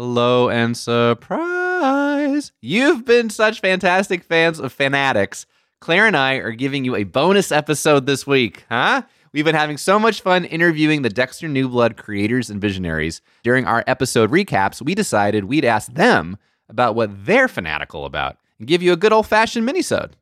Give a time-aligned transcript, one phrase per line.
[0.00, 2.52] Hello and surprise!
[2.62, 5.44] You've been such fantastic fans of Fanaddicts.
[5.80, 9.02] Clare and I are giving you a bonus episode this week, huh?
[9.32, 13.22] We've been having so much fun interviewing the Dexter New Blood creators and visionaries.
[13.42, 16.36] During our episode recaps, we decided we'd ask them
[16.68, 20.12] about what they're fanatical about and give you a good old fashioned minisode.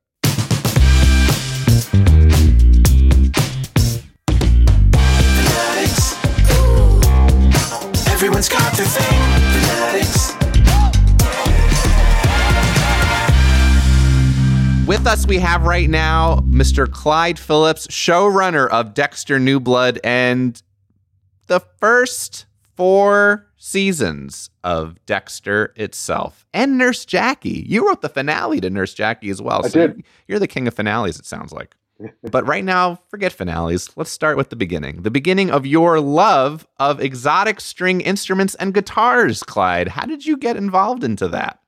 [8.11, 9.46] Everyone's got their thing.
[15.07, 16.91] With us, we have right now Mr.
[16.91, 20.61] Clyde Phillips, showrunner of Dexter New Blood, and
[21.47, 27.65] the first four seasons of Dexter itself, and Nurse Jackie.
[27.69, 29.65] You wrote the finale to Nurse Jackie as well.
[29.65, 30.03] I so did.
[30.27, 31.77] You're the king of finales, it sounds like.
[32.33, 33.89] but right now, forget finales.
[33.95, 35.03] Let's start with the beginning.
[35.03, 39.87] The beginning of your love of exotic string instruments and guitars, Clyde.
[39.87, 41.61] How did you get involved into that?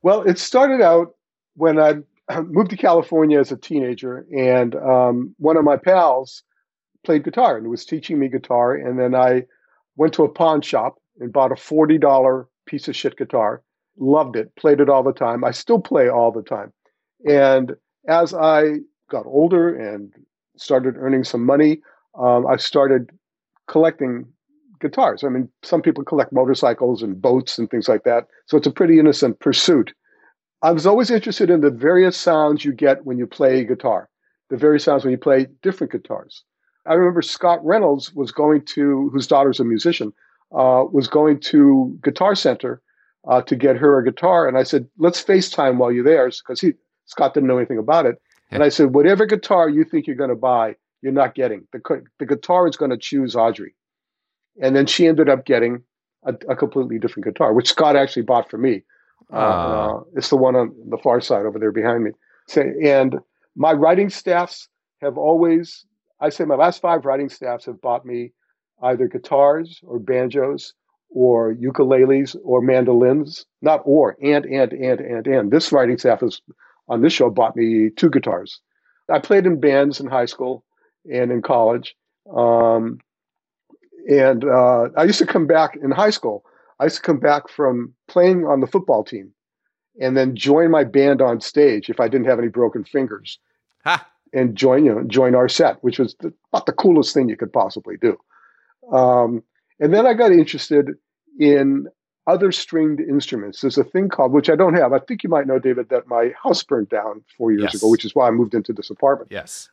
[0.00, 1.16] Well, it started out
[1.54, 1.96] when I
[2.46, 6.42] moved to California as a teenager, and um, one of my pals
[7.04, 8.74] played guitar and was teaching me guitar.
[8.74, 9.44] And then I
[9.96, 13.62] went to a pawn shop and bought a $40 piece of shit guitar.
[13.98, 15.44] Loved it, played it all the time.
[15.44, 16.72] I still play all the time.
[17.28, 17.72] And
[18.08, 18.76] as I
[19.10, 20.12] got older and
[20.56, 21.80] started earning some money,
[22.18, 23.10] um, I started
[23.66, 24.26] collecting
[24.80, 25.24] guitars.
[25.24, 28.24] I mean, some people collect motorcycles and boats and things like that.
[28.46, 29.92] So it's a pretty innocent pursuit.
[30.60, 34.08] I was always interested in the various sounds you get when you play guitar,
[34.50, 36.42] the various sounds when you play different guitars.
[36.86, 40.12] I remember Scott Reynolds was going to, whose daughter's a musician,
[40.52, 42.80] uh, was going to Guitar Center
[43.28, 44.48] uh, to get her a guitar.
[44.48, 46.72] And I said, let's FaceTime while you're there, because he
[47.04, 48.20] Scott didn't know anything about it.
[48.50, 51.66] And I said, whatever guitar you think you're going to buy, you're not getting.
[51.72, 53.74] The, the guitar is going to choose Audrey.
[54.60, 55.82] And then she ended up getting
[56.24, 58.82] a, a completely different guitar, which Scott actually bought for me.
[59.32, 59.88] Uh, Ah.
[59.96, 62.12] uh, it's the one on the far side over there behind me.
[62.82, 63.18] And
[63.56, 64.68] my writing staffs
[65.02, 65.84] have always,
[66.20, 68.32] I say my last five writing staffs have bought me
[68.82, 70.72] either guitars or banjos
[71.10, 73.44] or ukuleles or mandolins.
[73.60, 75.50] Not or, and, and, and, and, and.
[75.50, 76.40] This writing staff is
[76.88, 78.60] on this show bought me two guitars.
[79.10, 80.64] I played in bands in high school
[81.10, 81.94] and in college.
[82.34, 82.98] Um,
[84.08, 86.44] and uh, I used to come back in high school.
[86.80, 89.32] I used to come back from playing on the football team
[90.00, 93.38] and then join my band on stage if I didn't have any broken fingers
[93.84, 94.06] Ha!
[94.32, 97.36] and join you know join our set, which was the, about the coolest thing you
[97.36, 98.16] could possibly do.
[98.92, 99.42] Um,
[99.80, 100.90] and then I got interested
[101.38, 101.86] in
[102.26, 103.60] other stringed instruments.
[103.60, 104.92] There's a thing called, which I don't have.
[104.92, 107.74] I think you might know, David, that my house burned down four years Yes.
[107.76, 109.30] ago, which is why I moved into this apartment.
[109.32, 109.70] Yes.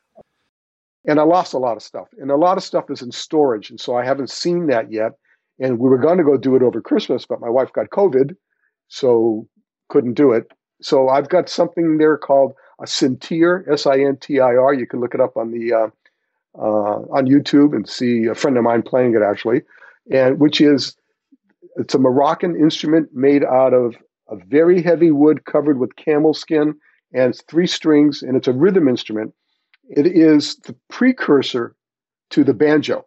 [1.08, 3.70] And I lost a lot of stuff, and a lot of stuff is in storage,
[3.70, 5.14] and so I haven't seen that yet.
[5.60, 8.36] And we were going to go do it over Christmas, but my wife got COVID,
[8.88, 9.48] so
[9.90, 10.52] couldn't do it.
[10.82, 14.74] So I've got something there called a Sintir, S-I-N-T-I-R.
[14.74, 15.88] You can look it up on the uh,
[16.58, 19.62] uh, on YouTube and see a friend of mine playing it actually,
[20.12, 20.96] and which is
[21.78, 23.96] it's a Moroccan instrument made out of
[24.30, 26.76] a very heavy wood covered with camel skin,
[27.14, 29.34] and it's three strings, and it's a rhythm instrument.
[29.90, 31.76] It is the precursor
[32.32, 33.06] to the banjo.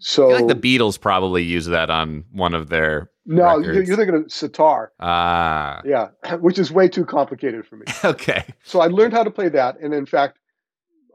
[0.00, 3.10] So I feel like the Beatles probably use that on one of their.
[3.26, 5.80] no, you're, you're thinking of sitar, Ah.
[5.84, 6.08] yeah,
[6.40, 7.86] which is way too complicated for me.
[8.04, 8.44] okay.
[8.64, 10.38] So I learned how to play that, and in fact,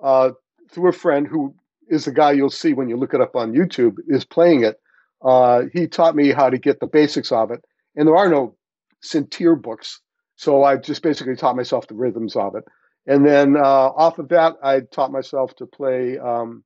[0.03, 0.31] uh,
[0.71, 1.55] through a friend who
[1.89, 4.79] is the guy you'll see when you look it up on YouTube is playing it.
[5.21, 7.63] Uh, he taught me how to get the basics of it,
[7.95, 8.55] and there are no
[9.03, 9.99] Sintir books,
[10.35, 12.63] so I just basically taught myself the rhythms of it.
[13.05, 16.63] And then uh, off of that, I taught myself to play um,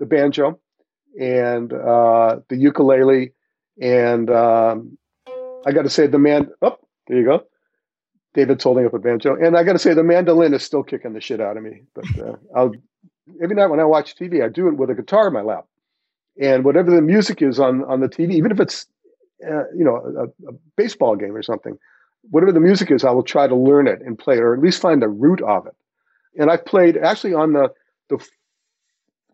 [0.00, 0.58] the banjo,
[1.20, 3.32] and uh, the ukulele,
[3.80, 4.98] and um,
[5.66, 6.48] I got to say the man.
[6.62, 6.76] Oh,
[7.08, 7.44] there you go.
[8.34, 11.14] David's holding up a banjo, and I got to say the mandolin is still kicking
[11.14, 11.82] the shit out of me.
[11.94, 12.72] But uh, I'll
[13.42, 15.66] every night when I watch TV, I do it with a guitar in my lap,
[16.40, 18.86] and whatever the music is on on the TV, even if it's
[19.46, 21.78] uh, you know a, a baseball game or something,
[22.30, 24.60] whatever the music is, I will try to learn it and play it, or at
[24.60, 25.74] least find the root of it.
[26.38, 27.70] And I've played actually on the
[28.08, 28.18] the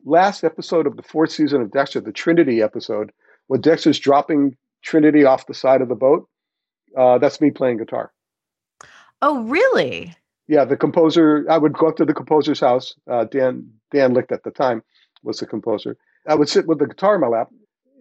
[0.04, 3.12] last episode of the fourth season of Dexter, the Trinity episode,
[3.46, 6.28] when Dexter's dropping Trinity off the side of the boat.
[6.96, 8.12] Uh, that's me playing guitar.
[9.22, 10.14] Oh, really?
[10.48, 11.46] Yeah, the composer.
[11.48, 12.94] I would go up to the composer's house.
[13.08, 14.82] Uh, Dan Dan Licht at the time
[15.22, 15.96] was the composer.
[16.26, 17.48] I would sit with the guitar in my lap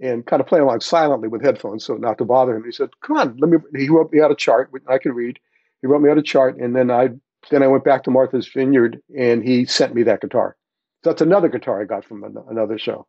[0.01, 2.63] and kind of play along silently with headphones, so not to bother him.
[2.63, 4.71] He said, "Come on, let me." He wrote me out a chart.
[4.87, 5.39] I can read.
[5.81, 7.09] He wrote me out a chart, and then I
[7.49, 10.57] then I went back to Martha's Vineyard, and he sent me that guitar.
[11.03, 13.07] That's another guitar I got from an- another show.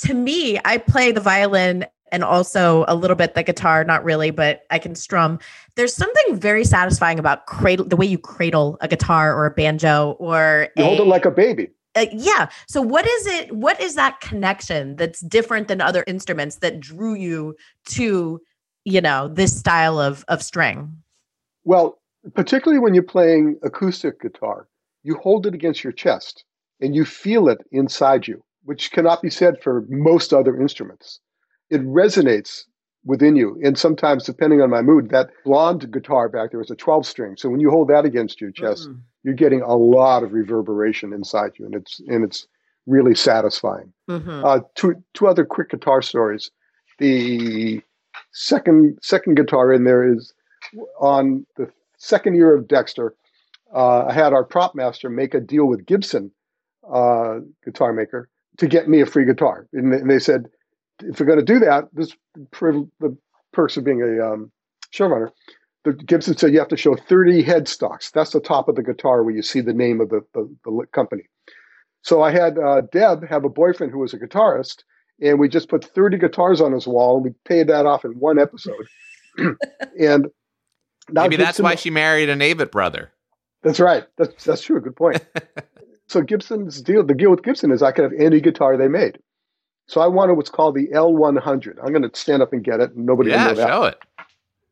[0.00, 4.30] To me, I play the violin and also a little bit the guitar, not really,
[4.30, 5.38] but I can strum.
[5.76, 10.12] There's something very satisfying about cradle the way you cradle a guitar or a banjo
[10.18, 11.68] or You hold it like a baby.
[11.96, 12.48] uh, yeah.
[12.68, 13.52] So what is it?
[13.54, 17.56] What is that connection that's different than other instruments that drew you
[17.86, 18.40] to,
[18.84, 20.96] you know, this style of of string?
[21.64, 21.98] Well,
[22.34, 24.68] particularly when you're playing acoustic guitar,
[25.02, 26.44] you hold it against your chest
[26.80, 31.20] and you feel it inside you, which cannot be said for most other instruments.
[31.70, 32.64] It resonates
[33.04, 33.58] within you.
[33.64, 37.36] And sometimes, depending on my mood, that blonde guitar back there is a 12 string.
[37.36, 38.88] So when you hold that against your chest,
[39.22, 42.46] you're getting a lot of reverberation inside you, and it's and it's
[42.86, 43.92] really satisfying.
[44.08, 44.44] Mhm.
[44.44, 46.50] Uh, two two other quick guitar stories.
[46.98, 47.82] The
[48.32, 50.32] second second guitar in there is
[51.00, 53.14] on the second year of Dexter.
[53.74, 56.30] Uh, I had our prop master make a deal with Gibson,
[56.92, 60.46] uh, guitar maker, to get me a free guitar, and, they- and they said,
[61.00, 62.14] if you're going to do that, this
[62.50, 63.16] priv- the
[63.52, 64.50] perks of being a um,
[64.92, 65.30] showrunner.
[65.84, 68.10] The Gibson said you have to show 30 headstocks.
[68.10, 70.86] That's the top of the guitar where you see the name of the, the, the
[70.92, 71.22] company.
[72.02, 74.82] So I had uh, Deb have a boyfriend who was a guitarist,
[75.22, 78.12] and we just put 30 guitars on his wall, and we paid that off in
[78.12, 78.86] one episode.
[79.98, 80.26] and
[81.10, 83.12] now Maybe that's why she married an Avett brother.
[83.62, 84.04] That's right.
[84.16, 84.80] That's that's true.
[84.80, 85.24] Good point.
[86.08, 89.18] so Gibson's deal, the deal with Gibson is I could have any guitar they made.
[89.86, 91.78] So I wanted what's called the L100.
[91.82, 92.92] I'm going to stand up and get it.
[92.94, 93.68] and Nobody will yeah, know that.
[93.68, 93.98] show it.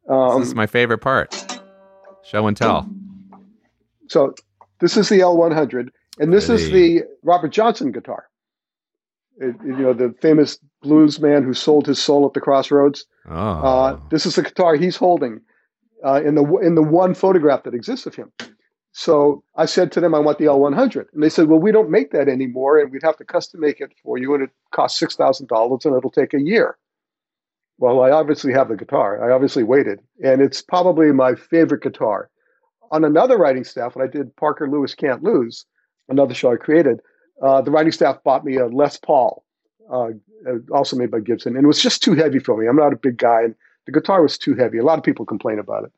[0.09, 1.35] Um, this is my favorite part.
[2.25, 2.89] Show and tell.
[4.09, 4.35] So
[4.81, 5.89] this is the L100,
[6.19, 8.29] and this is the Robert Johnson guitar.
[9.39, 13.05] It- you know, the famous blues man who sold his soul at the crossroads.
[13.29, 15.41] Oh, Uh, this is the guitar he's holding
[16.05, 18.31] uh, in the in the one photograph that exists of him.
[18.99, 21.91] So I said to them, I want the L100, and they said, well, we don't
[21.91, 24.99] make that anymore, and we'd have to custom make it for you, and it costs
[24.99, 26.79] six thousand dollars, and it'll take a year.
[27.77, 29.23] Well, I obviously have the guitar.
[29.23, 32.31] I obviously waited, and it's probably my favorite guitar.
[32.91, 35.67] On another writing staff, when I did Parker Lewis Can't Lose,
[36.09, 37.01] another show I created,
[37.43, 39.45] uh, the writing staff bought me a Les Paul,
[39.93, 40.09] uh,
[40.49, 42.67] uh, also made by Gibson, and it was just too heavy for me.
[42.67, 43.55] I'm not a big guy, and
[43.85, 44.79] the guitar was too heavy.
[44.79, 45.93] A lot of people complain about it,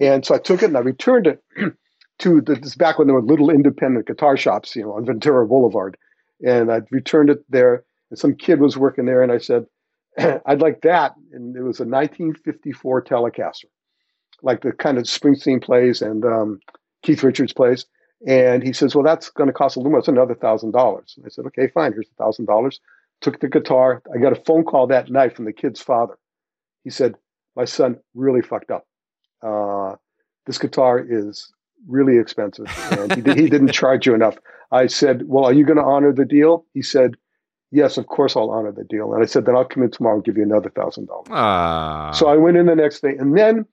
[0.00, 1.44] and so I took it and I returned it
[2.18, 5.46] to the, this back when there were little independent guitar shops, you know, on Ventura
[5.46, 5.96] Boulevard,
[6.44, 7.84] and I returned it there.
[8.10, 9.66] And some kid was working there, and I said,
[10.46, 13.66] "I'd like that." And it was a 1954 Telecaster,
[14.42, 16.60] like the kind of Springsteen plays and um,
[17.02, 17.86] Keith Richards plays.
[18.26, 20.00] And he says, "Well, that's going to cost a little more.
[20.00, 21.92] It's another thousand dollars." And I said, "Okay, fine.
[21.92, 22.80] Here's a thousand dollars."
[23.20, 24.02] Took the guitar.
[24.14, 26.18] I got a phone call that night from the kid's father.
[26.82, 27.14] He said,
[27.54, 28.86] "My son really fucked up.
[29.40, 29.96] Uh,
[30.46, 31.52] this guitar is
[31.86, 34.36] really expensive, and he, he didn't charge you enough."
[34.70, 37.16] I said, "Well, are you going to honor the deal?" He said,
[37.70, 40.16] "Yes, of course I'll honor the deal." And I said, "Then I'll come in tomorrow
[40.16, 42.12] and give you another thousand dollars." Ah.
[42.12, 43.66] So I went in the next day, and then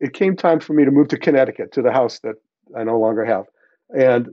[0.00, 2.36] it came time for me to move to Connecticut to the house that
[2.76, 3.46] I no longer have.
[3.90, 4.30] And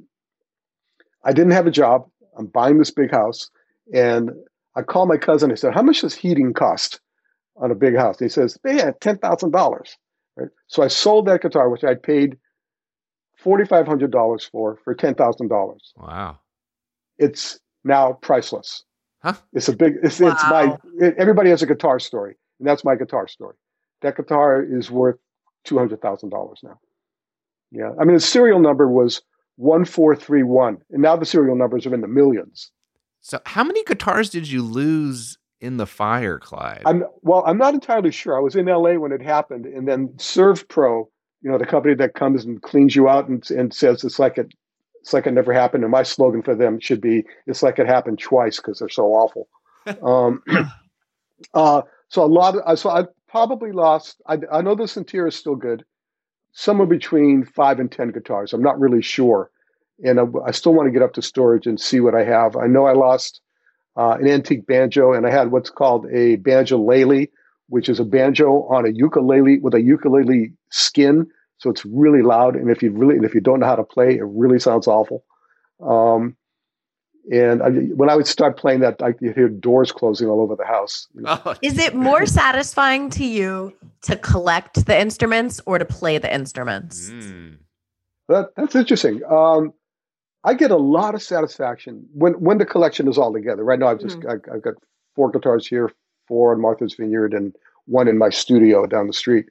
[1.23, 2.09] I didn't have a job.
[2.37, 3.49] I'm buying this big house,
[3.93, 4.31] and
[4.75, 5.51] I called my cousin.
[5.51, 6.99] I said, "How much does heating cost
[7.55, 9.97] on a big house?" And he says, "Man, ten thousand dollars."
[10.35, 10.49] Right.
[10.67, 12.37] So I sold that guitar, which I paid
[13.47, 15.93] forty five hundred dollars for, for ten thousand dollars.
[15.95, 16.37] wow.
[17.17, 18.83] It's now priceless.
[19.23, 19.35] Huh?
[19.53, 19.93] It's a big.
[20.03, 20.77] It's, it's my.
[20.99, 23.55] It, everybody has a guitar story, and that's my guitar story.
[24.01, 25.15] That guitar is worth
[25.63, 26.77] two hundred thousand dollars now.
[27.71, 29.21] Yeah, I mean the serial number was
[29.55, 32.69] one four three one, and now the serial numbers are in the millions.
[33.21, 36.83] So, how many guitars did you lose in the fire, Clyde?
[36.85, 37.43] I'm well.
[37.47, 38.37] I'm not entirely sure.
[38.37, 38.99] I was in L.A.
[38.99, 41.05] when it happened, and then SERVPRO,
[41.47, 44.37] you know, the company that comes and cleans you out and, and says it's like
[44.37, 44.53] it,
[44.99, 45.85] it's like it never happened.
[45.85, 49.13] And my slogan for them should be, "It's like it happened twice" because they're so
[49.13, 49.47] awful.
[50.03, 50.43] Um,
[51.53, 54.21] uh, so a lot of so I probably lost.
[54.27, 55.85] I, I know the Syntera is still good.
[56.51, 58.51] Somewhere between five and ten guitars.
[58.51, 59.49] I'm not really sure,
[60.03, 62.57] and I, I still want to get up to storage and see what I have.
[62.57, 63.39] I know I lost
[63.95, 67.27] uh, an antique banjo, and I had what's called a banjo-lele,
[67.69, 72.55] which is a banjo on a ukulele with a ukulele skin, so it's really loud.
[72.55, 74.87] And if you really, and if you don't know how to play, it really sounds
[74.87, 75.23] awful.
[75.81, 76.35] Um,
[77.31, 80.55] and I, when I would start playing that, I could hear doors closing all over
[80.55, 81.07] the house.
[81.13, 81.41] you know.
[81.45, 83.73] Oh, Is it more satisfying to you
[84.03, 87.09] to collect the instruments or to play the instruments?
[87.09, 87.57] mm.
[88.29, 89.21] That, that's interesting.
[89.29, 89.73] Um,
[90.43, 93.63] I get a lot of satisfaction when when the collection is all together.
[93.63, 94.75] Right now, I've just I, I've got
[95.15, 95.91] four guitars here,
[96.27, 99.45] four in Martha's Vineyard, and one in my studio down the street.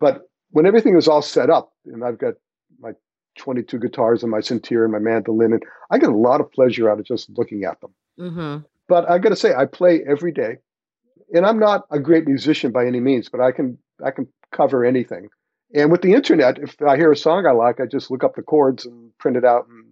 [0.00, 2.32] But when everything is all set up, and I've got
[2.80, 2.92] my
[3.36, 6.88] 22 guitars and my Syntera and my mandolin, and I get a lot of pleasure
[6.90, 7.90] out of just looking at them.
[8.18, 8.64] Mm-hmm.
[8.88, 10.56] But I got to say, I play every day,
[11.34, 14.82] and I'm not a great musician by any means, but I can I can cover
[14.82, 15.28] anything.
[15.74, 18.34] And with the internet, if I hear a song I like, I just look up
[18.34, 19.84] the chords and print it out and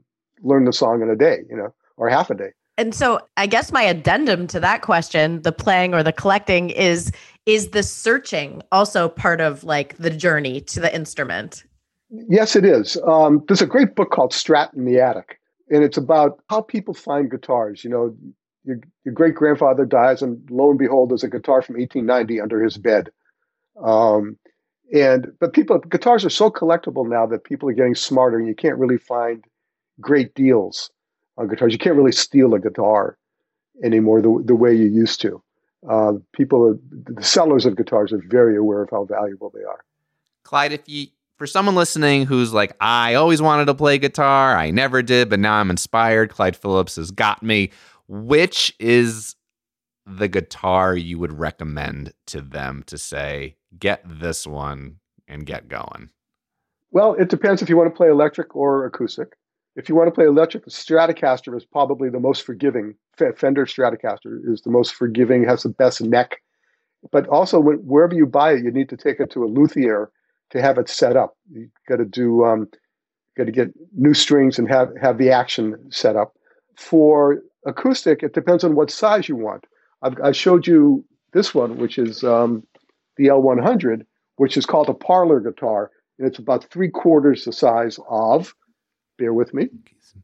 [0.43, 2.53] learn the song in a day, you know, or half a day.
[2.77, 7.13] And so I guess my addendum to that question, the playing or the collecting is
[7.47, 11.65] is the searching also part of like the journey to the instrument?
[12.11, 12.97] Yes, it is.
[13.07, 16.95] Um, there's a great book called Strat in the Attic, and it's about how people
[16.95, 17.83] find guitars.
[17.83, 18.17] You know,
[18.65, 22.63] your, your great grandfather dies, and lo and behold, there's a guitar from 1890 under
[22.63, 23.11] his bed.
[23.83, 24.39] Um,
[24.93, 28.55] and but people, guitars are so collectible now that people are getting smarter, and you
[28.55, 29.45] can't really find
[30.01, 30.91] great deals
[31.37, 31.73] on guitars.
[31.73, 33.19] You can't really steal a guitar
[33.83, 35.43] anymore the the way you used to.
[35.89, 39.85] Uh, people, the sellers of guitars are very aware of how valuable they are.
[40.45, 44.71] Clyde, if you for someone listening who's like, I always wanted to play guitar, I
[44.71, 46.31] never did, but now I'm inspired.
[46.31, 47.71] Clyde Phillips has got me.
[48.07, 49.35] Which is
[50.07, 56.11] the guitar you would recommend to them to say, get this one and get going?
[56.91, 59.37] Well, it depends if you want to play electric or acoustic.
[59.77, 62.95] If you want to play electric, the Stratocaster is probably the most forgiving.
[63.17, 66.41] Fender Stratocaster is the most forgiving, has the best neck.
[67.11, 70.11] But also, wherever you buy it, you need to take it to a luthier
[70.51, 71.37] to have it set up.
[71.51, 72.69] You got to do, um,
[73.37, 76.37] got to get new strings and have have the action set up.
[76.77, 79.67] For acoustic, it depends on what size you want.
[80.03, 82.63] I've, I showed you this one, which is um,
[83.17, 87.99] the L100, which is called a parlor guitar, and it's about three quarters the size
[88.09, 88.55] of.
[89.17, 89.69] Bear with me.
[89.87, 90.15] He's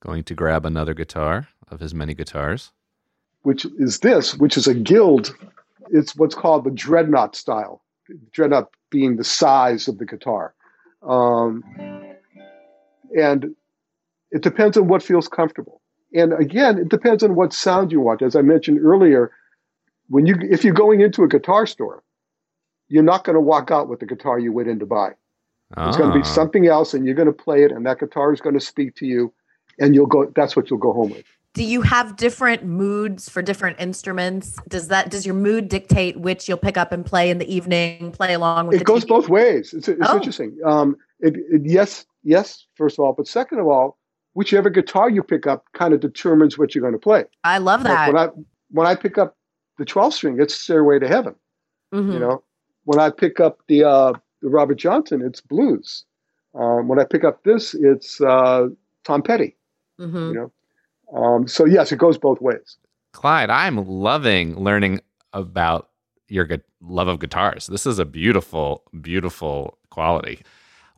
[0.00, 2.72] Going to grab another guitar of his many guitars.
[3.42, 5.34] which is this, which is a guild.
[5.90, 7.82] It's what's called the dreadnought style.
[8.32, 10.52] Dreadnought being the size of the guitar,
[11.06, 11.62] um,
[13.16, 13.54] and
[14.32, 15.80] it depends on what feels comfortable.
[16.12, 18.20] And again, it depends on what sound you want.
[18.20, 19.30] As I mentioned earlier,
[20.08, 22.02] when you if you're going into a guitar store,
[22.88, 25.12] you're not going to walk out with the guitar you went in to buy.
[25.78, 26.24] It's going to be Ah.
[26.24, 28.96] something else, and you're going to play it, and that guitar is going to speak
[28.96, 29.32] to you,
[29.78, 30.26] and you'll go.
[30.34, 31.24] That's what you'll go home with.
[31.54, 34.56] Do you have different moods for different instruments?
[34.68, 38.12] Does that does your mood dictate which you'll pick up and play in the evening,
[38.12, 39.08] play along with it the goes TV?
[39.08, 39.72] both ways.
[39.74, 40.16] It's, it's Oh.
[40.16, 40.56] interesting.
[40.64, 42.66] Um, it, it, yes, yes.
[42.76, 43.98] First of all, but second of all,
[44.34, 47.24] whichever guitar you pick up kind of determines what you're going to play.
[47.42, 48.12] I love Like that.
[48.12, 48.28] when I
[48.70, 49.36] when I pick up
[49.78, 51.34] the 12 string, it's Stairway to Heaven.
[51.92, 52.12] Mhm.
[52.12, 52.42] You know,
[52.84, 56.04] when I pick up the uh, the Robert Johnson, it's blues.
[56.54, 58.68] Um, when I pick up this, it's uh,
[59.04, 59.56] Tom Petty.
[60.00, 60.32] Mhm.
[60.34, 60.34] You
[61.12, 62.76] know, um, so yes, it goes both ways.
[63.12, 65.00] Clyde, I'm loving learning
[65.32, 65.90] about
[66.28, 67.66] your gu- love of guitars.
[67.66, 70.42] This is a beautiful, beautiful quality.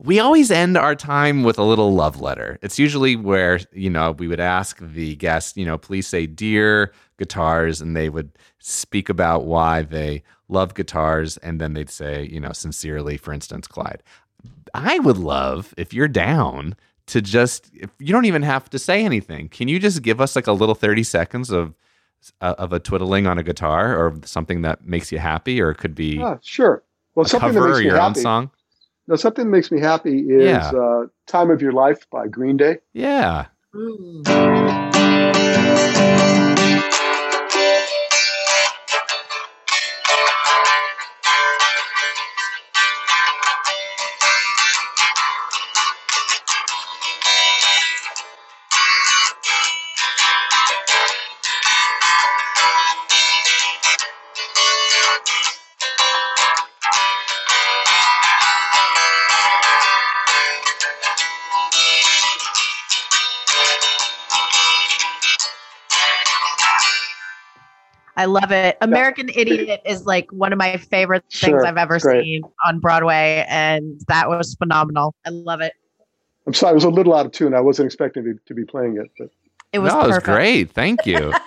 [0.03, 2.59] We always end our time with a little love letter.
[2.61, 6.91] It's usually where, you know, we would ask the guest, you know, please say dear
[7.17, 11.37] guitars, and they would speak about why they love guitars.
[11.37, 14.03] And then they'd say, you know, sincerely, for instance, Clyde.
[14.73, 16.75] I would love if you're down
[17.07, 19.47] to just if you don't even have to say anything.
[19.49, 21.75] Can you just give us like a little 30 seconds of
[22.41, 25.77] uh, of a twiddling on a guitar or something that makes you happy or it
[25.77, 26.83] could be Ah, sure.
[27.15, 28.21] Well, a something that cover makes or me your own happy.
[28.21, 28.51] song?
[29.07, 30.71] No, something that makes me happy is Yeah.
[30.71, 32.79] uh, "Time of Your Life" by Green Day.
[32.93, 33.47] Yeah.
[33.75, 34.23] Mm.
[68.15, 68.77] I love it.
[68.81, 72.23] American Idiot is like one of my favorite things Sure, I've ever great.
[72.23, 75.15] seen on Broadway, and that was phenomenal.
[75.25, 75.73] I love it.
[76.45, 77.53] I'm sorry, I was a little out of tune.
[77.53, 79.29] I wasn't expecting to, to be playing it, but
[79.71, 80.71] It was no, it was great.
[80.71, 81.33] Thank you.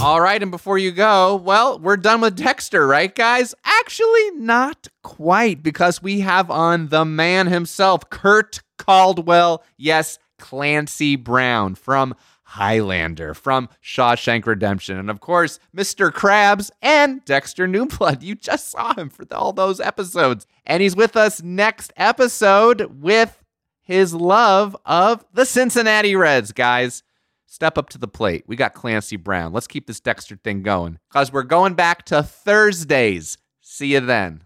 [0.00, 3.54] All right, and before you go, well, we're done with Dexter, right, guys?
[3.64, 9.62] Actually, not quite, because we have on the man himself, Kurt Caldwell.
[9.76, 16.10] Yes, Clancy Brown from Highlander, from Shawshank Redemption, and of course, Mr.
[16.10, 18.22] Krabs and Dexter Newblood.
[18.22, 20.44] You just saw him for all those episodes.
[20.66, 23.42] And he's with us next episode with
[23.80, 27.04] his love of the Cincinnati Reds, guys.
[27.46, 28.42] Step up to the plate.
[28.48, 29.52] We got Clancy Brown.
[29.52, 33.38] Let's keep this Dexter thing going because we're going back to Thursdays.
[33.60, 34.42] See you then.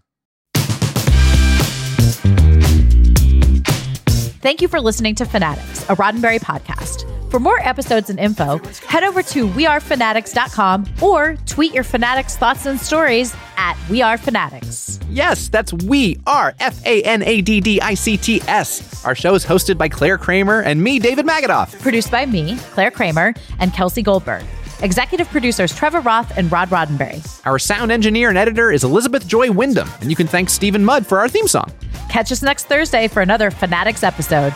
[4.41, 7.05] Thank you for listening to Fanaddicts, a Roddenberry podcast.
[7.31, 12.79] For more episodes and info, head over to wearefanaddicts.com or tweet your Fanaddicts thoughts and
[12.79, 15.03] stories at We Are Fanaddicts.
[15.09, 19.03] Yes, that's We Are F A N A D D I C T S.
[19.05, 21.77] Our show is hosted by Clare Kramer and me, David Magidoff.
[21.81, 24.45] Produced by me, Clare Kramer, and Kelsey Goldberg.
[24.81, 27.21] Executive producers Trevor Roth and Rod Roddenberry.
[27.45, 31.05] Our sound engineer and editor is Elizabeth Joy Wyndham, and you can thank Stephen Mudd
[31.05, 31.71] for our theme song.
[32.09, 34.53] Catch us next Thursday for another Fanaddicts episode.